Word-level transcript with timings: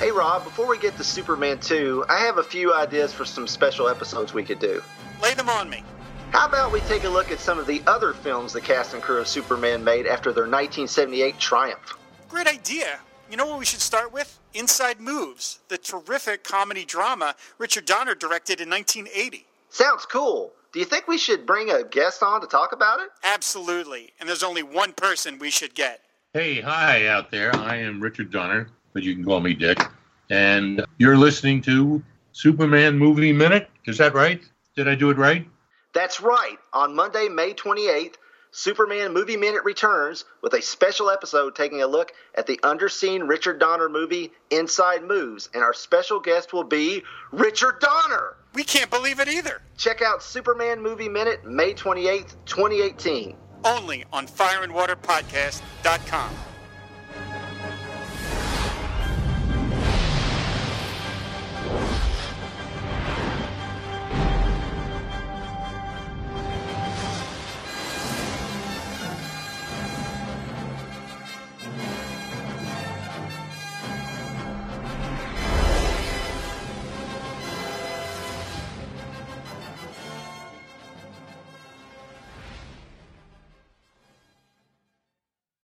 Hey 0.00 0.10
Rob, 0.10 0.44
before 0.44 0.66
we 0.66 0.78
get 0.78 0.96
to 0.96 1.04
Superman 1.04 1.58
2, 1.58 2.06
I 2.08 2.20
have 2.20 2.38
a 2.38 2.42
few 2.42 2.72
ideas 2.72 3.12
for 3.12 3.26
some 3.26 3.46
special 3.46 3.86
episodes 3.86 4.32
we 4.32 4.42
could 4.42 4.58
do. 4.58 4.82
Lay 5.22 5.34
them 5.34 5.50
on 5.50 5.68
me. 5.68 5.84
How 6.30 6.48
about 6.48 6.72
we 6.72 6.80
take 6.80 7.04
a 7.04 7.08
look 7.10 7.30
at 7.30 7.38
some 7.38 7.58
of 7.58 7.66
the 7.66 7.82
other 7.86 8.14
films 8.14 8.54
the 8.54 8.62
cast 8.62 8.94
and 8.94 9.02
crew 9.02 9.18
of 9.18 9.28
Superman 9.28 9.84
made 9.84 10.06
after 10.06 10.32
their 10.32 10.44
1978 10.44 11.38
triumph? 11.38 11.98
Great 12.30 12.46
idea. 12.46 12.98
You 13.30 13.36
know 13.36 13.44
what 13.44 13.58
we 13.58 13.66
should 13.66 13.82
start 13.82 14.10
with? 14.10 14.38
Inside 14.54 15.00
Moves, 15.00 15.58
the 15.68 15.76
terrific 15.76 16.44
comedy 16.44 16.86
drama 16.86 17.34
Richard 17.58 17.84
Donner 17.84 18.14
directed 18.14 18.62
in 18.62 18.70
1980. 18.70 19.44
Sounds 19.68 20.06
cool. 20.06 20.52
Do 20.72 20.78
you 20.78 20.86
think 20.86 21.08
we 21.08 21.18
should 21.18 21.44
bring 21.44 21.70
a 21.70 21.84
guest 21.84 22.22
on 22.22 22.40
to 22.40 22.46
talk 22.46 22.72
about 22.72 23.00
it? 23.00 23.10
Absolutely. 23.22 24.14
And 24.18 24.26
there's 24.26 24.42
only 24.42 24.62
one 24.62 24.94
person 24.94 25.38
we 25.38 25.50
should 25.50 25.74
get. 25.74 26.00
Hey, 26.32 26.62
hi 26.62 27.06
out 27.06 27.30
there. 27.30 27.54
I 27.54 27.76
am 27.76 28.00
Richard 28.00 28.30
Donner, 28.30 28.68
but 28.94 29.02
you 29.02 29.14
can 29.14 29.24
call 29.24 29.40
me 29.40 29.52
Dick. 29.52 29.78
And 30.30 30.84
you're 30.98 31.16
listening 31.16 31.60
to 31.62 32.02
Superman 32.32 32.96
Movie 32.96 33.32
Minute. 33.32 33.68
Is 33.84 33.98
that 33.98 34.14
right? 34.14 34.40
Did 34.76 34.88
I 34.88 34.94
do 34.94 35.10
it 35.10 35.18
right? 35.18 35.46
That's 35.92 36.20
right. 36.20 36.56
On 36.72 36.94
Monday, 36.94 37.28
May 37.28 37.52
28th, 37.52 38.14
Superman 38.52 39.12
Movie 39.12 39.36
Minute 39.36 39.64
returns 39.64 40.24
with 40.42 40.54
a 40.54 40.62
special 40.62 41.10
episode 41.10 41.54
taking 41.54 41.82
a 41.82 41.86
look 41.86 42.12
at 42.34 42.46
the 42.46 42.58
underseen 42.62 43.28
Richard 43.28 43.58
Donner 43.58 43.88
movie 43.88 44.32
Inside 44.50 45.04
Moves. 45.04 45.48
And 45.54 45.62
our 45.62 45.74
special 45.74 46.20
guest 46.20 46.52
will 46.52 46.64
be 46.64 47.02
Richard 47.32 47.80
Donner. 47.80 48.36
We 48.54 48.64
can't 48.64 48.90
believe 48.90 49.20
it 49.20 49.28
either. 49.28 49.62
Check 49.76 50.02
out 50.02 50.22
Superman 50.22 50.82
Movie 50.82 51.08
Minute, 51.08 51.44
May 51.44 51.74
28th, 51.74 52.34
2018. 52.46 53.36
Only 53.64 54.04
on 54.12 54.26
fireandwaterpodcast.com. 54.26 56.30